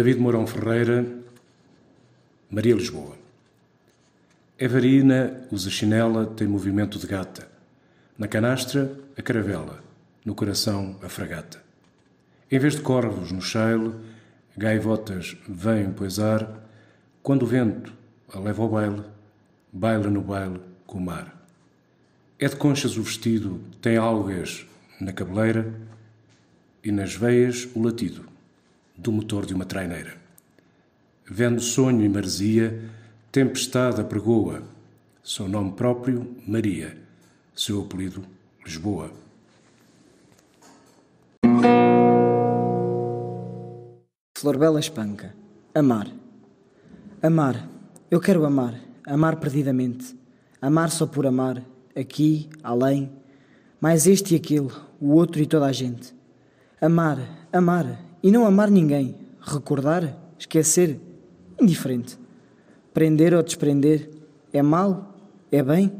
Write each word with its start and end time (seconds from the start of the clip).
David 0.00 0.18
Mourão 0.18 0.46
Ferreira, 0.46 1.04
Maria 2.50 2.74
Lisboa. 2.74 3.18
Evarina 4.58 5.42
usa 5.52 5.68
chinela, 5.68 6.24
tem 6.24 6.48
movimento 6.48 6.98
de 6.98 7.06
gata. 7.06 7.46
Na 8.16 8.26
canastra, 8.26 8.98
a 9.14 9.20
caravela. 9.20 9.84
No 10.24 10.34
coração, 10.34 10.96
a 11.02 11.08
fragata. 11.10 11.62
Em 12.50 12.58
vez 12.58 12.76
de 12.76 12.80
corvos 12.80 13.30
no 13.30 13.42
cheilo, 13.42 14.00
gaivotas 14.56 15.36
vêm 15.46 15.92
poisar. 15.92 16.48
Quando 17.22 17.42
o 17.42 17.46
vento 17.46 17.92
a 18.32 18.38
leva 18.38 18.62
ao 18.62 18.70
baile, 18.70 19.04
baila 19.70 20.08
no 20.08 20.22
baile 20.22 20.62
com 20.86 20.96
o 20.96 21.02
mar. 21.02 21.46
É 22.38 22.48
de 22.48 22.56
conchas 22.56 22.96
o 22.96 23.02
vestido, 23.02 23.60
tem 23.82 23.98
algas 23.98 24.66
na 24.98 25.12
cabeleira 25.12 25.70
e 26.82 26.90
nas 26.90 27.14
veias 27.14 27.68
o 27.74 27.82
latido 27.82 28.29
do 29.00 29.10
motor 29.10 29.46
de 29.46 29.54
uma 29.54 29.64
traineira. 29.64 30.14
Vendo 31.24 31.60
sonho 31.60 32.04
e 32.04 32.08
maresia, 32.08 32.90
tempestade 33.32 34.00
apregoa, 34.00 34.62
seu 35.24 35.48
nome 35.48 35.72
próprio, 35.72 36.36
Maria, 36.46 36.96
seu 37.54 37.80
apelido, 37.80 38.22
Lisboa. 38.64 39.10
Flor 44.36 44.58
Bela 44.58 44.80
Espanca. 44.80 45.34
Amar. 45.74 46.08
Amar. 47.22 47.68
Eu 48.10 48.20
quero 48.20 48.44
amar. 48.44 48.74
Amar 49.06 49.36
perdidamente. 49.36 50.16
Amar 50.60 50.90
só 50.90 51.06
por 51.06 51.26
amar. 51.26 51.62
Aqui, 51.96 52.48
além. 52.62 53.10
Mais 53.80 54.06
este 54.06 54.34
e 54.34 54.36
aquele. 54.36 54.70
O 55.00 55.12
outro 55.12 55.40
e 55.40 55.46
toda 55.46 55.66
a 55.66 55.72
gente. 55.72 56.14
Amar. 56.80 57.18
Amar. 57.52 58.09
E 58.22 58.30
não 58.30 58.46
amar 58.46 58.70
ninguém. 58.70 59.14
Recordar. 59.40 60.16
Esquecer. 60.38 60.98
Indiferente. 61.60 62.18
Prender 62.92 63.34
ou 63.34 63.42
desprender. 63.42 64.10
É 64.52 64.62
mal? 64.62 65.16
É 65.50 65.62
bem? 65.62 65.92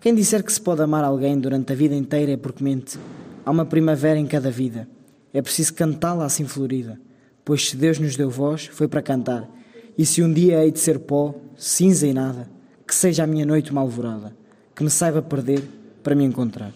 Quem 0.00 0.14
disser 0.14 0.44
que 0.44 0.52
se 0.52 0.60
pode 0.60 0.82
amar 0.82 1.04
alguém 1.04 1.38
durante 1.38 1.72
a 1.72 1.76
vida 1.76 1.94
inteira 1.94 2.32
é 2.32 2.36
porque 2.36 2.62
mente. 2.62 2.98
Há 3.44 3.50
uma 3.50 3.64
primavera 3.64 4.18
em 4.18 4.26
cada 4.26 4.50
vida. 4.50 4.88
É 5.32 5.42
preciso 5.42 5.74
cantá-la 5.74 6.24
assim 6.24 6.44
florida 6.44 7.00
pois 7.48 7.70
se 7.70 7.78
Deus 7.78 7.98
nos 7.98 8.14
deu 8.14 8.28
voz, 8.28 8.66
foi 8.66 8.86
para 8.86 9.00
cantar. 9.00 9.48
E 9.96 10.04
se 10.04 10.22
um 10.22 10.30
dia 10.30 10.62
hei 10.62 10.70
de 10.70 10.78
ser 10.78 10.98
pó, 10.98 11.34
cinza 11.56 12.06
e 12.06 12.12
nada, 12.12 12.46
que 12.86 12.94
seja 12.94 13.24
a 13.24 13.26
minha 13.26 13.46
noite 13.46 13.70
uma 13.70 13.80
alvorada, 13.80 14.36
que 14.76 14.84
me 14.84 14.90
saiba 14.90 15.22
perder 15.22 15.62
para 16.02 16.14
me 16.14 16.24
encontrar. 16.26 16.74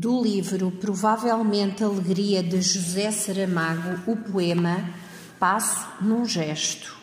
Do 0.00 0.22
livro 0.22 0.70
Provavelmente 0.70 1.82
Alegria 1.82 2.40
de 2.40 2.62
José 2.62 3.10
Saramago, 3.10 4.08
o 4.08 4.16
poema 4.16 4.88
Passo 5.40 5.88
num 6.00 6.24
gesto. 6.24 6.96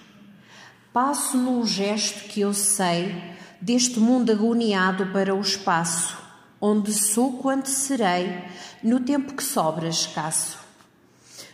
Passo 0.93 1.35
num 1.35 1.67
gesto 1.67 2.23
que 2.29 2.39
eu 2.39 2.53
sei 2.53 3.13
deste 3.59 3.99
mundo 3.99 4.31
agoniado 4.31 5.07
para 5.07 5.35
o 5.35 5.41
espaço 5.41 6.17
onde 6.61 6.93
sou 6.93 7.33
quanto 7.39 7.67
serei, 7.67 8.41
no 8.81 9.01
tempo 9.01 9.33
que 9.33 9.43
sobra 9.43 9.89
escasso. 9.89 10.57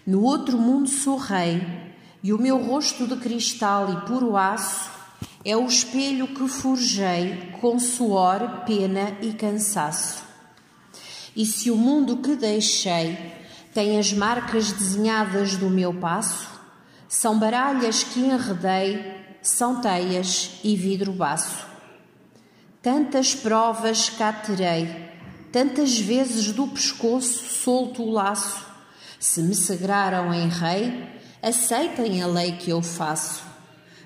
No 0.05 0.21
outro 0.21 0.59
mundo 0.59 0.89
sou 0.89 1.17
rei, 1.17 1.59
e 2.21 2.31
o 2.31 2.37
meu 2.37 2.63
rosto 2.63 3.07
de 3.07 3.15
cristal 3.15 3.91
e 3.91 4.05
puro 4.05 4.37
aço 4.37 4.91
é 5.43 5.57
o 5.57 5.65
espelho 5.65 6.27
que 6.27 6.47
forjei 6.47 7.51
com 7.59 7.79
suor, 7.79 8.63
pena 8.63 9.17
e 9.23 9.33
cansaço. 9.33 10.29
E 11.35 11.45
se 11.45 11.71
o 11.71 11.75
mundo 11.75 12.17
que 12.17 12.35
deixei 12.35 13.17
tem 13.73 13.97
as 13.97 14.11
marcas 14.11 14.71
desenhadas 14.71 15.55
do 15.55 15.69
meu 15.69 15.93
passo, 15.93 16.49
são 17.07 17.37
baralhas 17.39 18.03
que 18.03 18.19
enredei, 18.19 19.15
são 19.41 19.81
teias 19.81 20.59
e 20.63 20.75
vidro 20.75 21.11
baço. 21.13 21.65
Tantas 22.81 23.35
provas 23.35 24.09
cá 24.09 24.33
terei, 24.33 25.09
tantas 25.51 25.99
vezes 25.99 26.51
do 26.51 26.67
pescoço 26.67 27.45
solto 27.45 28.03
o 28.03 28.11
laço. 28.11 28.65
Se 29.19 29.41
me 29.41 29.53
sagraram 29.53 30.33
em 30.33 30.49
rei, 30.49 31.07
aceitem 31.41 32.21
a 32.23 32.27
lei 32.27 32.53
que 32.53 32.71
eu 32.71 32.81
faço. 32.81 33.43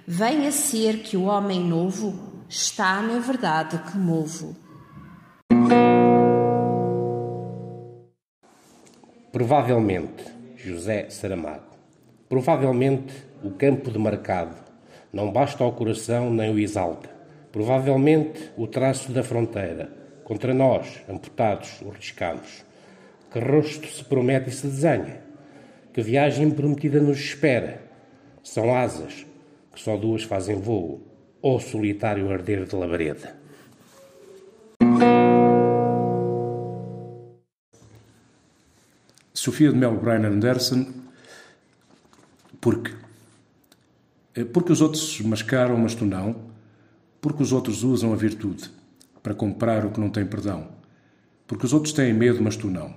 Venha 0.08 0.52
ser 0.52 1.00
que 1.00 1.18
o 1.18 1.24
homem 1.24 1.64
novo 1.64 2.44
está 2.48 3.02
na 3.02 3.20
verdade 3.20 3.78
que 3.90 3.98
movo. 3.98 4.56
Provavelmente, 9.36 10.24
José 10.56 11.10
Saramago. 11.10 11.76
Provavelmente 12.30 13.14
o 13.44 13.50
campo 13.52 13.92
demarcado 13.92 14.56
não 15.12 15.30
basta 15.30 15.62
ao 15.62 15.74
coração 15.74 16.34
nem 16.34 16.54
o 16.54 16.58
exalta 16.58 17.10
Provavelmente 17.52 18.50
o 18.56 18.66
traço 18.66 19.12
da 19.12 19.24
fronteira, 19.24 19.92
contra 20.24 20.54
nós, 20.54 21.02
amputados 21.10 21.82
ou 21.82 21.92
riscados. 21.92 22.64
Que 23.30 23.40
rosto 23.40 23.86
se 23.88 24.06
promete 24.06 24.52
e 24.52 24.54
se 24.54 24.68
desenha? 24.68 25.22
Que 25.94 26.02
viagem 26.02 26.50
prometida 26.50 27.02
nos 27.02 27.20
espera? 27.20 27.82
São 28.42 28.74
asas, 28.74 29.26
que 29.74 29.82
só 29.82 29.98
duas 29.98 30.24
fazem 30.24 30.62
voo, 30.62 31.02
ou 31.42 31.60
solitário 31.60 32.32
arder 32.32 32.64
de 32.64 32.74
labareda. 32.74 33.36
Sofia 39.46 39.72
de 39.72 39.78
Mel 39.78 39.96
Brian 39.96 40.28
Anderson, 40.28 40.88
porque? 42.60 42.94
Porque 44.52 44.72
os 44.72 44.82
outros 44.82 45.22
mascaram, 45.22 45.78
mas 45.78 45.94
tu 45.96 46.06
não 46.06 46.54
porque 47.26 47.42
os 47.42 47.52
outros 47.52 47.84
usam 47.84 48.14
a 48.14 48.16
virtude 48.16 48.70
para 49.24 49.34
comprar 49.34 49.84
o 49.84 49.90
que 49.90 50.00
não 50.00 50.12
tem 50.12 50.24
perdão. 50.24 50.68
Porque 51.48 51.66
os 51.66 51.74
outros 51.74 51.92
têm 51.92 52.14
medo, 52.14 52.40
mas 52.40 52.56
tu 52.56 52.68
não. 52.68 52.96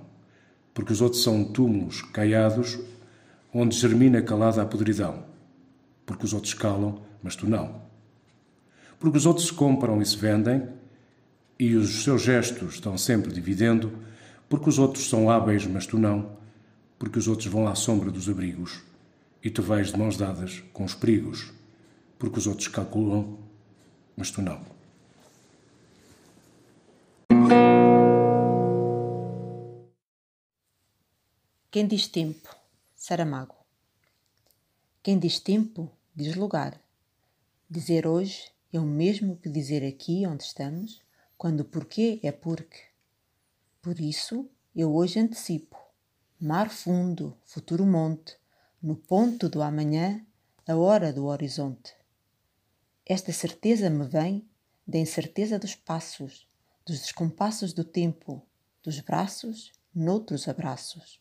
Porque 0.75 0.93
os 0.93 1.01
outros 1.01 1.23
são 1.23 1.45
túmulos 1.45 2.03
caiados 2.03 2.79
onde 3.55 3.75
germina 3.75 4.21
calada 4.21 4.61
a 4.61 4.67
podridão. 4.67 5.25
Porque 6.05 6.27
os 6.27 6.35
outros 6.35 6.53
calam, 6.53 7.01
mas 7.23 7.37
tu 7.37 7.49
não. 7.49 7.81
Porque 8.99 9.17
os 9.17 9.25
outros 9.25 9.47
se 9.47 9.53
compram 9.55 10.03
e 10.03 10.05
se 10.05 10.17
vendem 10.19 10.63
e 11.59 11.75
os 11.75 12.05
seus 12.05 12.21
gestos 12.21 12.75
estão 12.75 12.99
sempre 12.99 13.33
dividendo. 13.33 13.93
Porque 14.49 14.69
os 14.69 14.79
outros 14.79 15.09
são 15.09 15.31
hábeis, 15.31 15.67
mas 15.67 15.87
tu 15.87 15.99
não. 15.99 16.37
Porque 16.99 17.19
os 17.19 17.29
outros 17.29 17.47
vão 17.47 17.69
à 17.69 17.75
sombra 17.75 18.11
dos 18.11 18.29
abrigos 18.29 18.81
e 19.43 19.51
tu 19.51 19.63
vais 19.63 19.93
de 19.93 19.99
mãos 19.99 20.17
dadas 20.17 20.63
com 20.73 20.85
os 20.85 20.95
perigos. 20.95 21.53
Porque 22.19 22.39
os 22.39 22.47
outros 22.47 22.69
calculam 22.69 23.39
mas 24.19 24.33
tu 24.33 24.43
não. 24.43 24.61
Quem 31.71 31.87
diz 31.87 32.09
tempo, 32.09 32.57
Saramago. 32.97 33.55
Quem 35.05 35.17
diz 35.21 35.39
tempo, 35.39 35.89
diz 36.17 36.35
lugar. 36.35 36.81
Dizer 37.71 38.09
hoje 38.09 38.51
é 38.73 38.81
o 38.81 38.85
mesmo 38.85 39.37
que 39.37 39.49
dizer 39.49 39.87
aqui 39.87 40.27
onde 40.27 40.43
estamos, 40.43 41.01
quando 41.37 41.61
o 41.61 41.65
porquê 41.65 42.19
é 42.25 42.33
porque. 42.33 42.88
Por 43.81 44.01
isso, 44.01 44.51
eu 44.75 44.93
hoje 44.93 45.21
antecipo. 45.21 45.77
Mar 46.41 46.69
fundo, 46.69 47.37
futuro 47.45 47.87
monte, 47.87 48.37
no 48.83 48.97
ponto 48.97 49.49
do 49.49 49.63
amanhã, 49.63 50.25
a 50.67 50.77
hora 50.77 51.13
do 51.13 51.27
horizonte. 51.27 51.95
Esta 53.07 53.33
certeza 53.33 53.89
me 53.89 54.05
vem 54.07 54.49
da 54.87 54.99
incerteza 54.99 55.59
dos 55.59 55.77
passos, 55.77 56.49
dos 56.85 56.99
descompassos 57.01 57.73
do 57.73 57.85
tempo, 57.85 58.45
dos 58.83 58.99
braços 59.01 59.73
noutros 59.95 60.49
abraços. 60.49 61.21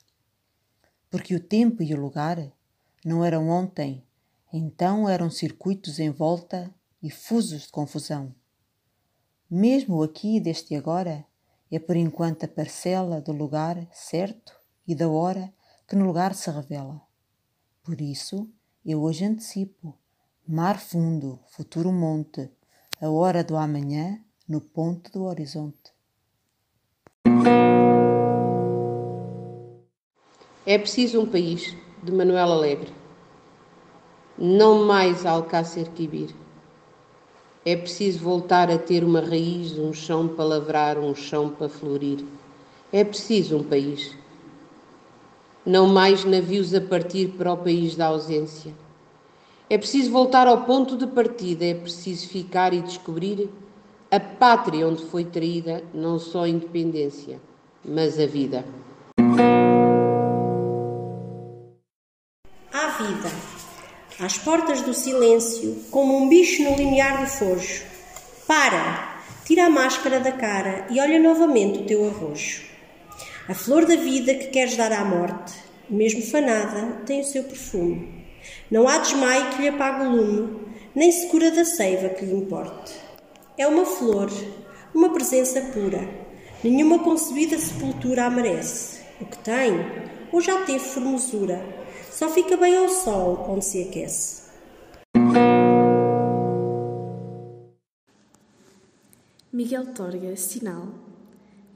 Porque 1.10 1.36
o 1.36 1.39
tempo 1.39 1.83
e 1.83 1.94
o 1.94 2.00
lugar 2.01 2.51
não 3.06 3.24
eram 3.24 3.50
ontem, 3.50 4.03
então 4.51 5.07
eram 5.07 5.30
circuitos 5.30 6.00
em 6.00 6.10
volta 6.10 6.74
e 7.01 7.10
fusos 7.12 7.63
de 7.63 7.69
confusão. 7.69 8.33
Mesmo 9.50 10.01
aqui 10.01 10.39
deste 10.39 10.75
agora 10.75 11.25
é 11.71 11.79
por 11.79 11.95
enquanto 11.95 12.45
a 12.45 12.47
parcela 12.47 13.21
do 13.21 13.31
lugar 13.31 13.87
certo 13.91 14.53
e 14.87 14.95
da 14.95 15.07
hora 15.07 15.53
que 15.87 15.95
no 15.95 16.05
lugar 16.05 16.33
se 16.33 16.49
revela. 16.49 17.01
Por 17.83 18.01
isso, 18.01 18.49
eu 18.85 19.01
hoje 19.01 19.25
antecipo 19.25 19.97
mar 20.47 20.79
fundo, 20.79 21.39
futuro 21.47 21.91
monte, 21.91 22.49
a 23.01 23.09
hora 23.09 23.43
do 23.43 23.57
amanhã 23.57 24.17
no 24.47 24.61
ponto 24.61 25.11
do 25.11 25.25
horizonte. 25.25 25.91
É 30.65 30.77
preciso 30.77 31.21
um 31.21 31.25
país, 31.25 31.75
de 32.01 32.11
Manuel 32.11 32.51
Alegre. 32.51 32.93
Não 34.37 34.85
mais 34.85 35.25
Alcácer 35.25 35.91
Quibir. 35.91 36.33
É 37.69 37.75
preciso 37.75 38.19
voltar 38.19 38.71
a 38.71 38.77
ter 38.77 39.03
uma 39.03 39.19
raiz, 39.19 39.77
um 39.77 39.91
chão 39.91 40.25
para 40.25 40.45
lavrar, 40.45 40.97
um 40.97 41.13
chão 41.13 41.49
para 41.49 41.67
florir. 41.67 42.23
É 42.93 43.03
preciso 43.03 43.57
um 43.57 43.63
país. 43.63 44.15
Não 45.65 45.85
mais 45.85 46.23
navios 46.23 46.73
a 46.73 46.79
partir 46.79 47.27
para 47.37 47.51
o 47.51 47.57
país 47.57 47.93
da 47.93 48.05
ausência. 48.05 48.73
É 49.69 49.77
preciso 49.77 50.11
voltar 50.11 50.47
ao 50.47 50.63
ponto 50.63 50.95
de 50.95 51.05
partida, 51.07 51.65
é 51.65 51.73
preciso 51.73 52.29
ficar 52.29 52.73
e 52.73 52.79
descobrir 52.79 53.49
a 54.09 54.17
pátria 54.17 54.87
onde 54.87 55.03
foi 55.03 55.25
traída 55.25 55.83
não 55.93 56.17
só 56.17 56.45
a 56.45 56.49
independência, 56.49 57.37
mas 57.83 58.17
a 58.17 58.25
vida. 58.25 58.63
Às 64.27 64.38
portas 64.38 64.81
do 64.81 64.94
silêncio, 64.94 65.85
como 65.89 66.18
um 66.18 66.27
bicho 66.27 66.62
no 66.62 66.75
limiar 66.75 67.21
do 67.21 67.27
fojo. 67.27 67.85
Para! 68.45 69.21
Tira 69.45 69.68
a 69.68 69.69
máscara 69.69 70.19
da 70.19 70.33
cara 70.33 70.85
e 70.89 71.00
olha 71.00 71.18
novamente 71.18 71.79
o 71.79 71.85
teu 71.85 72.06
arrojo. 72.06 72.63
A 73.47 73.53
flor 73.53 73.85
da 73.85 73.95
vida 73.95 74.33
que 74.33 74.47
queres 74.47 74.75
dar 74.75 74.91
à 74.91 75.06
morte, 75.06 75.53
mesmo 75.89 76.21
fanada, 76.21 77.03
tem 77.06 77.21
o 77.21 77.24
seu 77.24 77.41
perfume. 77.45 78.25
Não 78.69 78.85
há 78.85 78.97
desmaio 78.97 79.51
que 79.51 79.62
lhe 79.62 79.69
apague 79.69 80.06
o 80.06 80.12
lume, 80.12 80.59
nem 80.94 81.09
se 81.09 81.27
cura 81.27 81.50
da 81.50 81.63
seiva 81.63 82.09
que 82.09 82.25
lhe 82.25 82.35
importe. 82.35 82.95
É 83.57 83.65
uma 83.65 83.85
flor, 83.85 84.29
uma 84.94 85.13
presença 85.13 85.62
pura. 85.74 86.06
Nenhuma 86.62 87.00
concebida 87.00 87.57
sepultura 87.57 88.25
a 88.25 88.29
merece. 88.29 89.00
O 89.21 89.25
que 89.25 89.38
tem, 89.38 89.71
ou 90.33 90.41
já 90.41 90.65
teve 90.65 90.79
formosura, 90.79 91.87
só 92.17 92.27
fica 92.29 92.57
bem 92.57 92.75
ao 92.75 92.89
sol 92.89 93.45
onde 93.47 93.63
se 93.63 93.83
aquece. 93.83 94.47
Miguel 99.53 99.93
Torga, 99.93 100.35
sinal. 100.35 100.87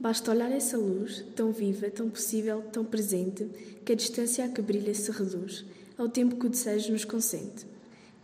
Basta 0.00 0.32
olhar 0.32 0.50
essa 0.50 0.76
luz, 0.76 1.24
tão 1.36 1.52
viva, 1.52 1.88
tão 1.90 2.10
possível, 2.10 2.60
tão 2.72 2.84
presente, 2.84 3.48
que 3.84 3.92
a 3.92 3.94
distância 3.94 4.44
a 4.44 4.48
que 4.48 4.60
brilha 4.60 4.92
se 4.92 5.12
reduz 5.12 5.64
ao 5.96 6.08
tempo 6.08 6.34
que 6.34 6.46
o 6.46 6.50
desejo 6.50 6.90
nos 6.90 7.04
consente. 7.04 7.64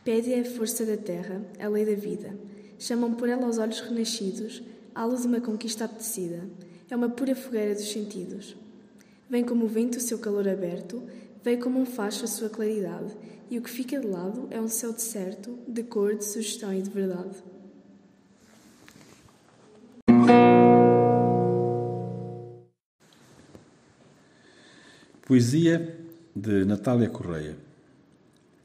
Pede 0.02 0.34
a 0.34 0.44
força 0.44 0.84
da 0.84 0.96
terra, 0.96 1.40
a 1.60 1.68
lei 1.68 1.84
da 1.84 1.94
vida. 1.94 2.36
Chamam 2.80 3.14
por 3.14 3.28
ela 3.28 3.46
os 3.46 3.58
olhos 3.58 3.78
renascidos, 3.78 4.60
a 4.92 5.04
luz 5.04 5.22
de 5.22 5.28
uma 5.28 5.40
conquista 5.40 5.84
apetecida. 5.84 6.48
É 6.90 6.96
uma 6.96 7.10
pura 7.10 7.36
fogueira 7.36 7.76
dos 7.76 7.92
sentidos. 7.92 8.56
Vem 9.30 9.44
como 9.44 9.66
o 9.66 9.68
vento 9.68 9.98
o 9.98 10.00
seu 10.00 10.18
calor 10.18 10.48
aberto, 10.48 11.00
vem 11.42 11.58
como 11.58 11.80
um 11.80 11.86
facho 11.86 12.24
a 12.24 12.28
sua 12.28 12.48
claridade, 12.48 13.16
e 13.50 13.58
o 13.58 13.62
que 13.62 13.70
fica 13.70 13.98
de 13.98 14.06
lado 14.06 14.46
é 14.50 14.60
um 14.60 14.68
céu 14.68 14.92
de 14.92 15.02
certo, 15.02 15.58
de 15.66 15.82
cor, 15.82 16.14
de 16.14 16.24
sugestão 16.24 16.72
e 16.72 16.82
de 16.82 16.90
verdade. 16.90 17.36
Poesia 25.26 25.98
de 26.34 26.64
Natália 26.64 27.08
Correia. 27.10 27.56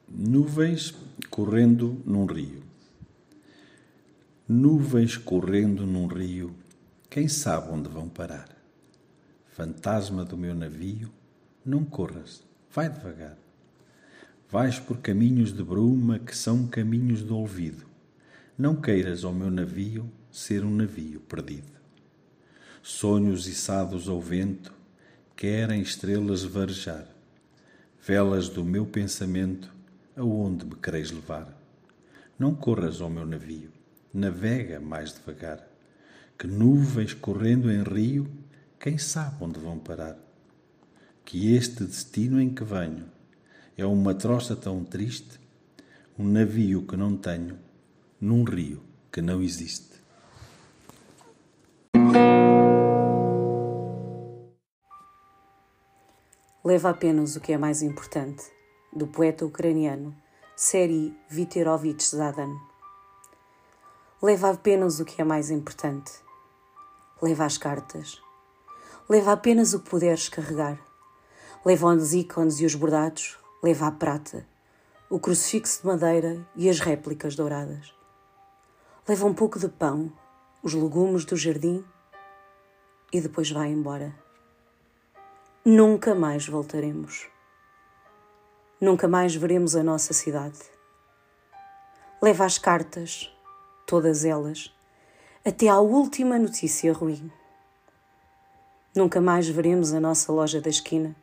Nuvens 0.07 0.93
correndo 1.29 2.01
num 2.05 2.25
rio. 2.25 2.63
Nuvens 4.47 5.17
correndo 5.17 5.85
num 5.85 6.07
rio, 6.07 6.55
quem 7.09 7.27
sabe 7.27 7.71
onde 7.71 7.89
vão 7.89 8.07
parar? 8.07 8.49
Fantasma 9.47 10.23
do 10.23 10.37
meu 10.37 10.53
navio, 10.53 11.09
não 11.65 11.83
corras, 11.83 12.43
vai 12.73 12.89
devagar. 12.89 13.37
Vais 14.49 14.79
por 14.79 14.97
caminhos 14.97 15.53
de 15.53 15.63
bruma 15.63 16.19
que 16.19 16.35
são 16.35 16.67
caminhos 16.67 17.21
do 17.21 17.37
olvido. 17.37 17.85
Não 18.57 18.75
queiras 18.75 19.23
ao 19.23 19.33
meu 19.33 19.49
navio 19.49 20.11
ser 20.31 20.65
um 20.65 20.75
navio 20.75 21.21
perdido. 21.21 21.71
Sonhos 22.81 23.47
içados 23.47 24.09
ao 24.09 24.19
vento, 24.19 24.73
querem 25.35 25.81
estrelas 25.81 26.43
varejar 26.43 27.13
velas 28.05 28.49
do 28.49 28.65
meu 28.65 28.85
pensamento, 28.85 29.73
aonde 30.17 30.65
me 30.65 30.75
quereis 30.75 31.09
levar? 31.09 31.47
Não 32.37 32.53
corras 32.53 32.99
ao 32.99 33.09
meu 33.09 33.25
navio, 33.25 33.71
navega 34.13 34.77
mais 34.77 35.13
devagar, 35.13 35.65
que 36.37 36.45
nuvens 36.45 37.13
correndo 37.13 37.71
em 37.71 37.81
rio, 37.81 38.29
quem 38.77 38.97
sabe 38.97 39.37
onde 39.39 39.57
vão 39.57 39.79
parar? 39.79 40.17
Que 41.25 41.55
este 41.55 41.83
destino 41.83 42.41
em 42.41 42.53
que 42.53 42.63
venho 42.63 43.05
é 43.77 43.85
uma 43.85 44.13
troça 44.13 44.55
tão 44.55 44.83
triste, 44.83 45.39
um 46.17 46.27
navio 46.27 46.85
que 46.85 46.95
não 46.95 47.17
tenho, 47.17 47.57
num 48.19 48.43
rio 48.43 48.83
que 49.11 49.21
não 49.21 49.41
existe. 49.41 49.93
leva 56.63 56.89
apenas 56.89 57.35
o 57.35 57.41
que 57.41 57.51
é 57.51 57.57
mais 57.57 57.81
importante, 57.81 58.43
do 58.91 59.05
poeta 59.05 59.45
ucraniano 59.45 60.15
Seri 60.55 61.13
Viterovich 61.29 62.15
Zadan. 62.15 62.55
Leva 64.21 64.51
apenas 64.51 64.99
o 64.99 65.05
que 65.05 65.21
é 65.21 65.25
mais 65.25 65.51
importante. 65.51 66.11
Leva 67.21 67.43
as 67.43 67.57
cartas. 67.57 68.21
Leva 69.09 69.33
apenas 69.33 69.73
o 69.73 69.81
que 69.81 69.89
puderes 69.89 70.29
carregar. 70.29 70.79
Leva 71.65 71.87
os 71.87 72.13
ícones 72.13 72.59
e 72.59 72.65
os 72.65 72.75
bordados. 72.75 73.37
Leva 73.63 73.87
a 73.87 73.91
prata, 73.91 74.45
o 75.09 75.17
crucifixo 75.19 75.81
de 75.81 75.87
madeira 75.87 76.45
e 76.55 76.69
as 76.69 76.79
réplicas 76.79 77.35
douradas. 77.35 77.93
Leva 79.07 79.25
um 79.25 79.33
pouco 79.33 79.57
de 79.57 79.69
pão, 79.69 80.11
os 80.61 80.73
legumes 80.73 81.23
do 81.23 81.37
jardim 81.37 81.85
e 83.11 83.21
depois 83.21 83.49
vai 83.49 83.69
embora 83.69 84.13
nunca 85.65 86.13
mais 86.13 86.45
voltaremos. 86.45 87.29
Nunca 88.81 89.07
mais 89.07 89.33
veremos 89.33 89.77
a 89.77 89.83
nossa 89.83 90.11
cidade. 90.13 90.59
Leva 92.21 92.43
as 92.43 92.57
cartas, 92.57 93.33
todas 93.87 94.25
elas, 94.25 94.75
até 95.45 95.69
à 95.69 95.79
última 95.79 96.37
notícia 96.37 96.91
ruim. 96.91 97.31
Nunca 98.93 99.21
mais 99.21 99.47
veremos 99.47 99.93
a 99.93 100.01
nossa 100.01 100.33
loja 100.33 100.59
da 100.59 100.69
esquina. 100.69 101.15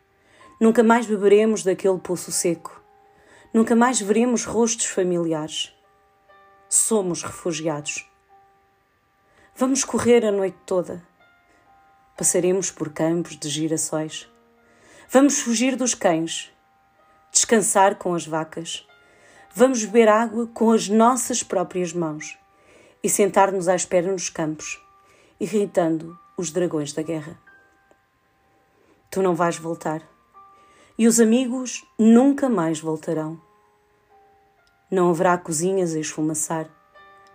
Nunca 0.61 0.83
mais 0.83 1.07
beberemos 1.07 1.63
daquele 1.63 1.99
poço 1.99 2.31
seco. 2.31 2.83
Nunca 3.51 3.75
mais 3.75 3.99
veremos 3.99 4.45
rostos 4.45 4.85
familiares. 4.85 5.75
Somos 6.69 7.23
refugiados. 7.23 8.07
Vamos 9.57 9.85
correr 9.85 10.23
a 10.23 10.31
noite 10.31 10.59
toda. 10.67 11.03
Passaremos 12.15 12.71
por 12.71 12.93
campos 12.93 13.39
de 13.39 13.49
girassóis. 13.49 14.31
Vamos 15.09 15.39
fugir 15.39 15.77
dos 15.77 15.95
cães, 15.95 16.53
descansar 17.33 17.95
com 17.95 18.15
as 18.15 18.27
vacas. 18.27 18.87
Vamos 19.55 19.83
beber 19.87 20.09
água 20.11 20.47
com 20.47 20.73
as 20.73 20.91
nossas 20.91 21.43
próprias 21.43 21.95
mãos 21.95 22.39
e 23.03 23.09
sentar-nos 23.09 23.67
à 23.67 23.75
espera 23.75 24.13
nos 24.13 24.29
campos, 24.29 24.79
irritando 25.41 26.19
os 26.37 26.51
dragões 26.51 26.93
da 26.93 27.01
guerra. 27.01 27.41
Tu 29.11 29.23
não 29.23 29.35
vais 29.35 29.57
voltar 29.57 30.20
e 31.01 31.09
os 31.09 31.19
amigos 31.19 31.83
nunca 31.99 32.47
mais 32.47 32.79
voltarão. 32.79 33.41
Não 34.91 35.09
haverá 35.09 35.39
cozinhas 35.39 35.95
a 35.95 35.99
esfumaçar, 35.99 36.69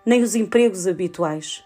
nem 0.05 0.21
os 0.21 0.35
empregos 0.35 0.85
habituais. 0.85 1.65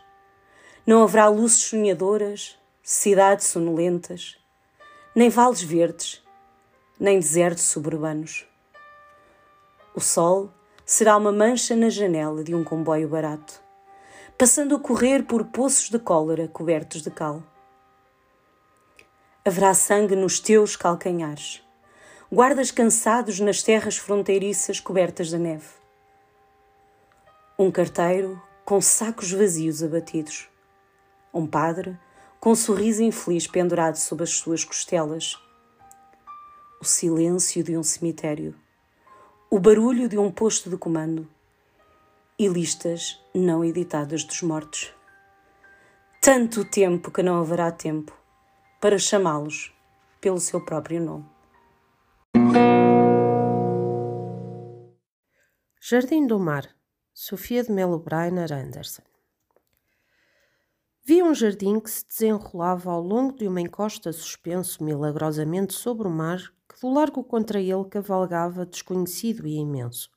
Não 0.88 1.04
haverá 1.04 1.28
luzes 1.28 1.62
sonhadoras, 1.64 2.58
cidades 2.82 3.48
sonolentas, 3.48 4.38
nem 5.14 5.30
vales 5.30 5.62
verdes, 5.62 6.24
nem 6.98 7.20
desertos 7.20 7.66
suburbanos. 7.66 8.48
O 9.94 10.00
sol 10.00 10.50
será 10.86 11.18
uma 11.18 11.34
mancha 11.34 11.76
na 11.76 11.90
janela 11.90 12.46
de 12.46 12.56
um 12.56 12.64
comboio 12.64 13.10
barato, 13.10 13.62
passando 14.38 14.74
a 14.74 14.80
correr 14.80 15.24
por 15.24 15.44
poços 15.48 15.90
de 15.90 16.00
cólera 16.00 16.48
cobertos 16.48 17.02
de 17.02 17.12
cal. 17.12 17.44
Haverá 19.44 19.74
sangue 19.74 20.16
nos 20.16 20.40
teus 20.40 20.78
calcanhares, 20.78 21.62
guardas 22.32 22.70
cansados 22.70 23.40
nas 23.40 23.64
terras 23.64 23.98
fronteiriças 23.98 24.80
cobertas 24.80 25.30
de 25.30 25.38
neve. 25.40 25.68
Um 27.58 27.72
carteiro 27.72 28.40
com 28.64 28.80
sacos 28.80 29.32
vazios 29.32 29.82
abatidos. 29.82 30.48
Um 31.34 31.48
padre 31.48 31.98
com 32.40 32.52
um 32.52 32.56
sorriso 32.56 33.02
infeliz 33.02 33.48
pendurado 33.48 33.96
sob 33.96 34.22
as 34.22 34.30
suas 34.30 34.64
costelas. 34.64 35.38
O 36.80 36.86
silêncio 36.86 37.64
de 37.64 37.76
um 37.76 37.82
cemitério, 37.82 38.56
o 39.50 39.60
barulho 39.60 40.08
de 40.08 40.18
um 40.18 40.32
posto 40.32 40.70
de 40.70 40.78
comando 40.78 41.28
e 42.38 42.48
listas 42.48 43.20
não 43.34 43.66
editadas 43.66 44.24
dos 44.24 44.44
mortos. 44.44 44.94
Tanto 46.22 46.64
tempo 46.64 47.10
que 47.10 47.24
não 47.24 47.42
haverá 47.42 47.72
tempo 47.72 48.16
para 48.80 49.00
chamá-los 49.00 49.74
pelo 50.22 50.40
seu 50.40 50.64
próprio 50.64 51.02
nome. 51.02 51.39
Jardim 55.92 56.28
do 56.28 56.38
Mar, 56.38 56.70
Sofia 57.12 57.64
de 57.64 57.72
Melo 57.72 57.98
Brainer 57.98 58.54
Anderson 58.54 59.02
Vi 61.04 61.24
um 61.24 61.34
jardim 61.34 61.80
que 61.80 61.90
se 61.90 62.08
desenrolava 62.08 62.92
ao 62.92 63.02
longo 63.02 63.36
de 63.36 63.48
uma 63.48 63.60
encosta 63.60 64.14
suspenso 64.14 64.84
milagrosamente 64.84 65.74
sobre 65.74 66.08
o 66.08 66.12
mar, 66.12 66.38
que 66.72 66.80
do 66.80 66.94
largo 66.94 67.24
contra 67.24 67.60
ele 67.60 67.86
cavalgava 67.90 68.68
desconhecido 68.68 69.48
e 69.48 69.56
imenso. 69.56 70.12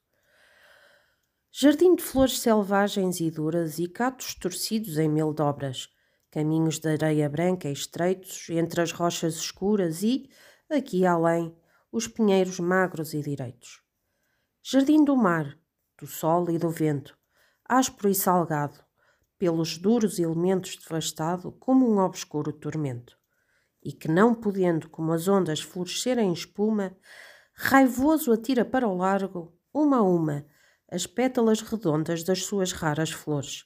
Jardim 1.50 1.94
de 1.94 2.02
flores 2.02 2.38
selvagens 2.38 3.18
e 3.20 3.30
duras 3.30 3.78
e 3.78 3.88
catos 3.88 4.34
torcidos 4.34 4.98
em 4.98 5.08
mil 5.08 5.32
dobras, 5.32 5.88
caminhos 6.30 6.78
de 6.78 6.90
areia 6.90 7.30
branca 7.30 7.70
e 7.70 7.72
estreitos 7.72 8.46
entre 8.50 8.82
as 8.82 8.92
rochas 8.92 9.36
escuras 9.36 10.02
e, 10.02 10.28
aqui 10.68 11.06
além, 11.06 11.56
os 11.90 12.06
pinheiros 12.06 12.60
magros 12.60 13.14
e 13.14 13.22
direitos. 13.22 13.80
Jardim 14.62 15.02
do 15.02 15.16
mar, 15.16 15.58
do 15.98 16.06
sol 16.06 16.50
e 16.50 16.58
do 16.58 16.70
vento, 16.70 17.16
áspero 17.64 18.08
e 18.08 18.14
salgado, 18.14 18.78
pelos 19.38 19.76
duros 19.76 20.18
elementos 20.18 20.76
devastado 20.76 21.52
como 21.52 21.90
um 21.90 21.98
obscuro 21.98 22.52
tormento, 22.52 23.18
e 23.82 23.92
que 23.92 24.08
não 24.08 24.34
podendo 24.34 24.88
como 24.88 25.12
as 25.12 25.26
ondas 25.26 25.60
florescer 25.60 26.18
em 26.18 26.32
espuma, 26.32 26.96
raivoso 27.54 28.32
atira 28.32 28.64
para 28.64 28.86
o 28.86 28.96
largo, 28.96 29.52
uma 29.72 29.98
a 29.98 30.02
uma, 30.02 30.46
as 30.90 31.06
pétalas 31.06 31.60
redondas 31.60 32.22
das 32.22 32.44
suas 32.44 32.72
raras 32.72 33.10
flores. 33.10 33.64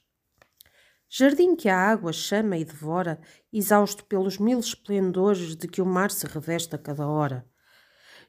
Jardim 1.08 1.54
que 1.54 1.68
a 1.68 1.78
água 1.78 2.12
chama 2.12 2.56
e 2.56 2.64
devora, 2.64 3.20
exausto 3.52 4.04
pelos 4.04 4.38
mil 4.38 4.58
esplendores 4.58 5.56
de 5.56 5.68
que 5.68 5.80
o 5.80 5.86
mar 5.86 6.10
se 6.10 6.26
reveste 6.26 6.74
a 6.74 6.78
cada 6.78 7.06
hora. 7.06 7.48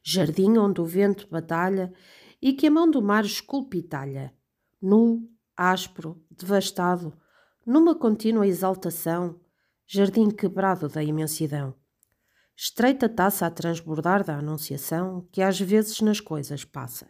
Jardim 0.03 0.57
onde 0.57 0.81
o 0.81 0.85
vento 0.85 1.27
batalha 1.29 1.91
e 2.41 2.53
que 2.53 2.67
a 2.67 2.71
mão 2.71 2.89
do 2.89 3.01
mar 3.01 3.25
esculpitalha, 3.25 4.33
nu, 4.81 5.29
áspero, 5.55 6.23
devastado, 6.29 7.17
numa 7.65 7.95
contínua 7.95 8.47
exaltação, 8.47 9.39
jardim 9.85 10.29
quebrado 10.29 10.87
da 10.87 11.03
imensidão. 11.03 11.73
Estreita 12.55 13.07
taça 13.07 13.45
a 13.45 13.51
transbordar 13.51 14.23
da 14.23 14.37
anunciação 14.37 15.27
que 15.31 15.41
às 15.41 15.59
vezes 15.59 16.01
nas 16.01 16.19
coisas 16.19 16.65
passa. 16.65 17.07